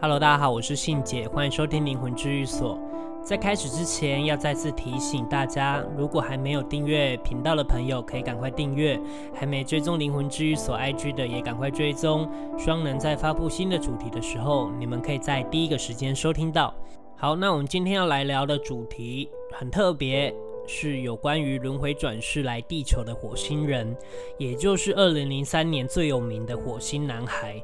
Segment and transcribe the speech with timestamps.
[0.00, 2.78] Hello，大家好，我是信姐，欢迎收听灵魂治愈所。
[3.22, 8.98] 在开始之前，要再次提醒大家，如果还没有订阅频道的朋友，可以赶快订阅；
[9.32, 12.28] 还没追踪灵魂治愈所 IG 的，也赶快追踪。
[12.58, 16.74] 希望能在发布新的主题的时候，你们可以在第一个时间收听到。
[17.16, 20.34] 好，那我们今天要来聊的主题很特别，
[20.66, 23.96] 是有关于轮回转世来地球的火星人，
[24.36, 27.62] 也就是二零零三年最有名的火星男孩。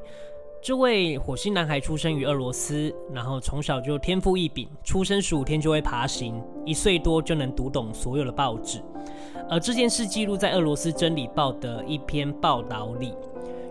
[0.61, 8.79] 这位火星男孩出生于俄罗斯，然后从小就天赋异禀，出生十五天就会爬行，一岁多就能读懂所有的报纸。
[9.49, 13.15] 而这件事记录在俄罗斯真理报的一篇报道里。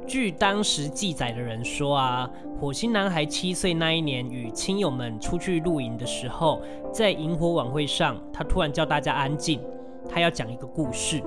[0.04, 2.28] 据当时记载的人说啊，
[2.60, 6.60] 火星男孩七岁那一年，与亲友们出去露营的时候，
[6.92, 9.60] 在萤火晚会上，他突然叫大家安静，
[10.10, 11.22] 他要讲一个故事。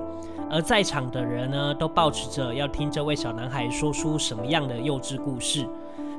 [0.50, 5.66] 而在场的人呢，都抱持着要听这位小男孩说出什么样的幼稚故事。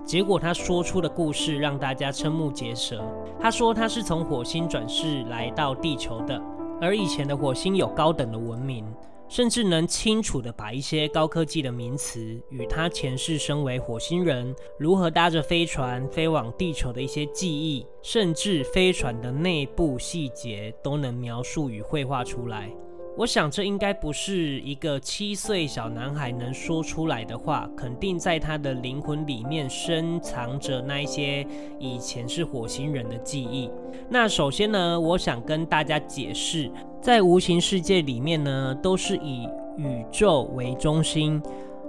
[0.04, 3.04] 结果他说出的故事让大家瞠目结舌。
[3.40, 6.42] 他说他是从火星转世来到地球的，
[6.82, 8.86] 而以前的火星有高等的文明，
[9.28, 22.72] 甚至能清楚地把一些高科技的名词与他前世身为火星人如何搭着飞船飞往地球的一些记忆，甚至飞船的内部细节都能描述与绘画出来。
[23.18, 31.48] 我想，这应该不是一个七岁小男孩能说出来的话，肯定在他的灵魂里面深藏着那一些
[31.80, 33.70] 以前是火星人的记忆。
[34.10, 36.70] 那首先呢，我想跟大家解释，
[37.02, 41.42] 在无形世界里面呢，都是以宇宙为中心。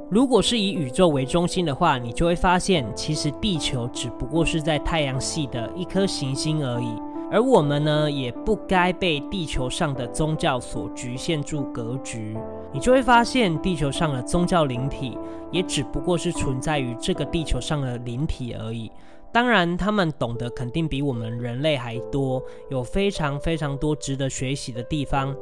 [0.09, 6.95] 如果是以宇宙为中心的话，你就会发现，其实地球只不过是在太阳系的一颗行星而已。
[7.29, 12.37] 而我们呢，也不该被地球上的宗教所局限住格局。
[12.73, 15.19] 你就会发现，地球上的宗教灵体
[15.51, 18.92] 也只不过是存在于这个地球上的灵体而已。
[19.33, 25.36] 当然，他们懂得肯定比我们人类还多，有非常非常多值得学习的地方。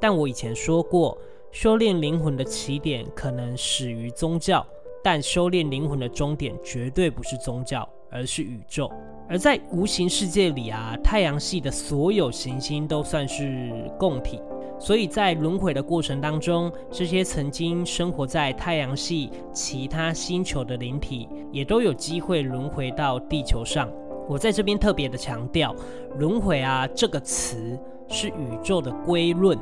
[0.00, 1.16] 但我以前说过，
[1.52, 4.66] 修炼灵魂的起点可能始于宗教，
[5.04, 8.90] 但修炼灵魂的终点绝对不是宗教，而是宇宙。
[9.28, 14.40] 而在无形世界里啊，太阳系的所有行星都算是共体，
[14.78, 23.90] 所以在轮回的过程当中，这些曾经生活在太阳系其他星球的灵体，也都有机会轮回到地球上。
[24.28, 25.74] 我在这边特别的强调，
[26.18, 29.58] 轮回啊这个词是宇宙的归论，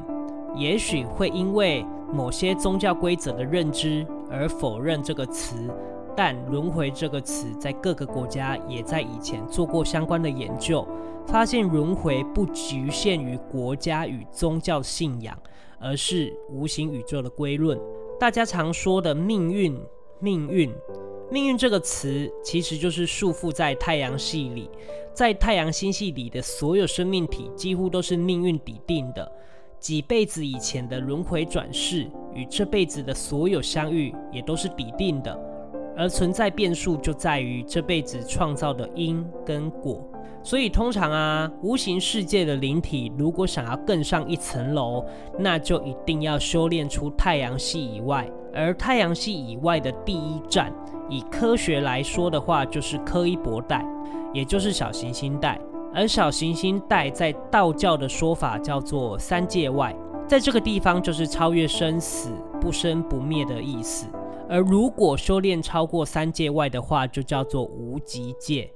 [0.57, 5.71] 也许会因为某些宗教规则的认知而否认这个词。
[6.17, 10.87] 但“轮回”这个词在各个国家也在以前做过相关的研究，
[11.27, 15.37] 发现轮回不局限于国家与宗教信仰，
[15.81, 17.79] 而是无形宇宙的归论。
[18.21, 19.77] 大家常说的命运，
[20.21, 20.73] 命运，
[21.33, 24.71] 命运这个词其实就是束缚在太阳系里，
[25.13, 29.31] 在太阳星系里的所有生命体几乎都是命运底定的，
[29.81, 35.54] 几辈子以前的轮回转世与这辈子的所有相遇也都是底定的。
[35.97, 40.03] 而存在变数就在于这辈子创造的因跟果，
[40.43, 45.05] 所以通常啊，无形世界的灵体如果想要更上一层楼，
[45.39, 50.73] 那就一定要修炼出太阳系以外，而太阳系以外的第一站，
[51.09, 53.85] 以科学来说的话，就是柯伊伯带，
[54.33, 55.61] 也就是小行星带，
[55.95, 59.95] 而小行星带在道教的说法叫做三界外，
[60.27, 64.07] 在这个地方就是超越生死、不生不灭的意思。
[64.55, 68.71] 而如果修炼超过三界外的话，就叫做无极界。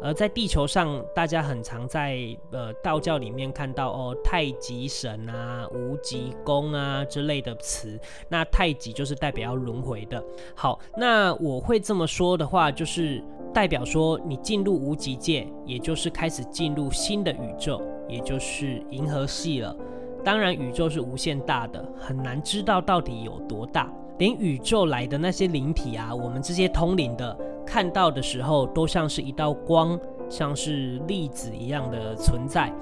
[0.00, 2.18] 而在地球上，大家很常在
[2.52, 7.98] 呃道教里面看到哦，太极神啊、无极宫啊之类的词。
[8.28, 10.22] 那太极就是代表要轮回的。
[10.54, 13.20] 好，那我会这么说的话，就是
[13.52, 19.76] 代表说你进入无极界，也就是开始进入新的宇宙，也就是银河系了。
[20.22, 23.92] 当然，宇宙是无限大的，很难知道到底有多大。
[24.18, 32.72] 连宇宙来的那些灵体啊，我们这些通灵的看到的时候，都像是一道光，像是粒子一样的存在，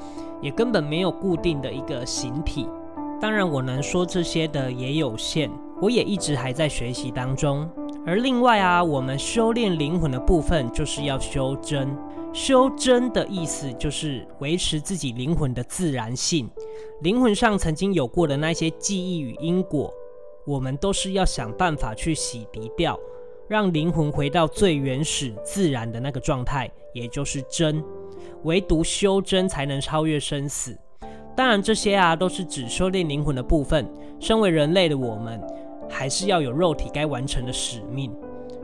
[0.41, 2.69] 也根本没有固定的一个形体。
[3.21, 5.51] 当然，我能说这些的也有限，
[5.81, 7.69] 我也一直还在学习当中。
[8.05, 11.89] 而另外啊，我们修炼灵魂的部分，就是要修真。
[12.33, 16.51] 修真的意思就是维持自己灵魂的自然性，
[17.03, 19.93] 灵魂上曾经有过的那些记忆与因果。
[20.45, 22.99] 我们都是要想办法去洗涤掉，
[23.49, 27.83] 让灵魂回到最原始自然的那个状态，也就是真。
[28.45, 30.77] 唯独修真才能超越生死。
[31.35, 33.89] 当然，这些啊都是指修炼灵魂的部分。
[34.21, 35.41] 身为人类的我们，
[35.89, 38.13] 还是要有肉体该完成的使命，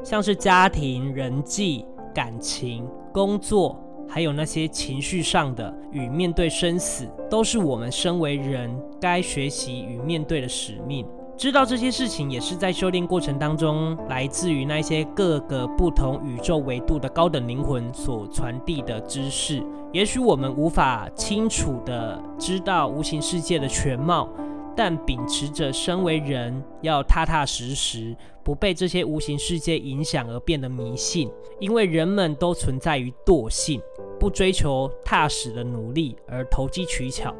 [0.05, 1.85] 像是家庭、人际、
[2.15, 8.71] 感情、工作，还有那些情绪上的与面对生死，都是我们身为人
[9.01, 11.07] 该学习与面对的使命。
[11.38, 19.62] 知道这些事情，也是在修炼过程当中，来自于那些各个不同宇宙维度的高等灵魂所传递的知识。
[19.93, 24.29] 也许我们无法清楚地知道无形世界的全貌，
[24.75, 31.31] 但秉持着身为人要踏踏实实，不被这些无形世界影响而变得迷信。
[31.61, 33.81] 因为人们都存在于惰性，
[34.19, 37.32] 不追求踏实的努力，而投机取巧。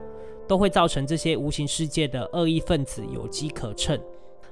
[0.49, 3.97] 都会造成这些无形世界的恶意分子有机可乘，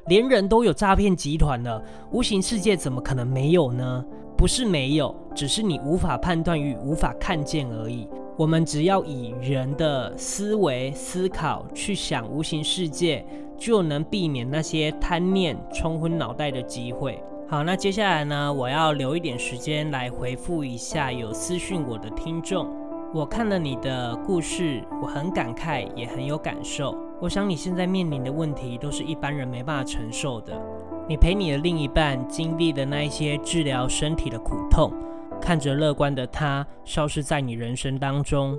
[0.06, 1.82] 连人都有诈骗集团了，
[2.12, 4.04] 无形世界怎么可能没有呢？
[4.36, 8.06] 不是没有，只是你无法判断与无法看见而已。
[8.36, 13.24] 我们只要以人的思维思考去想无形世界，
[13.56, 17.18] 就能避免那些贪念冲昏脑袋的机会。
[17.48, 22.68] 好，那接下来呢，我要留一点时间来回复一下有私讯我的听众。
[23.14, 26.94] 我看了你的故事，我很感慨，也很有感受。
[27.20, 30.60] 我想你现在面临的问题，都是一般人没办法承受的。
[31.08, 34.92] 你陪你的另一半经历的那一些治疗身体的苦痛，
[35.40, 38.58] 看着乐观的他消失在你人生当中，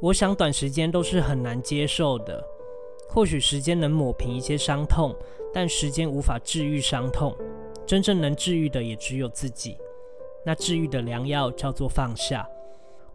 [0.00, 2.44] 我想短时间都是很难接受的。
[3.08, 5.14] 或许时间能抹平一些伤痛，
[5.52, 7.34] 但时间无法治愈伤痛。
[7.86, 9.78] 真正能治愈的也只有自己。
[10.44, 12.46] 那治愈的良药叫做放下。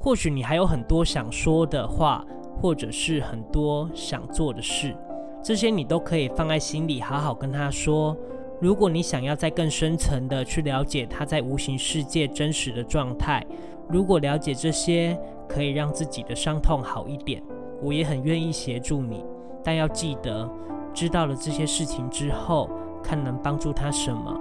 [0.01, 2.25] 或许你还有很多想说的话，
[2.61, 4.95] 或者是很多想做的事，
[5.43, 8.15] 这些你都可以放在心里，好好跟他说。
[8.61, 13.45] 如果你想要再更深层的去了解他在无形世界真实的状态，
[13.89, 15.17] 如果了解这些
[15.47, 17.43] 可以让自己的伤痛好一点，
[17.81, 19.25] 我也很愿意协助你。
[19.63, 20.49] 但要记得，
[20.93, 22.69] 知道了这些事情之后，
[23.03, 24.39] 看能帮助他什么，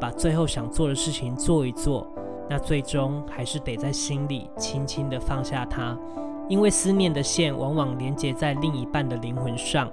[0.00, 2.06] 把最后想做的事情做一做。
[2.48, 5.98] 那最终还是得在心里轻轻地放下它，
[6.48, 9.92] 因为思念的线往往连接在另一半的灵魂上，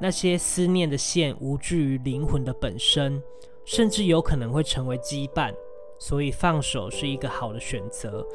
[0.00, 3.22] 那些思念的线无惧于灵魂的本身，
[3.64, 5.54] 甚至有可能会成为羁绊，
[5.98, 8.26] 所以放手是一个好的选择。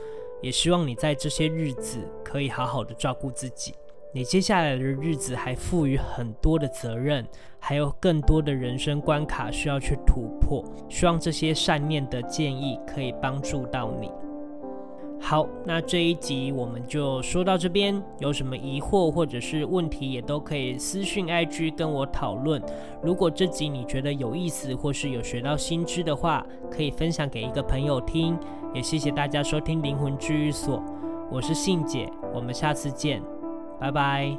[0.42, 3.74] 也希望你在这些日子可以好好的照顾自己。
[4.14, 7.28] 你接下来的日子还赋予很多的责任，
[7.60, 9.97] 还有更多的人生关卡需要去
[10.48, 10.64] 破。
[10.88, 14.10] 希望这些善念的建议可以帮助到你。
[15.20, 18.02] 好，那这一集我们就说到这边。
[18.20, 22.62] 有什么疑惑或者是问题，也都可以私讯 IG 跟我讨论。
[23.02, 28.38] 如果这集你觉得有意思，或是有学到新知的话，可以分享给一个朋友听。
[28.74, 30.84] 也谢谢大家收听灵魂治愈所，
[31.32, 33.22] 我是信姐，我们下次见。
[33.80, 34.38] 拜拜。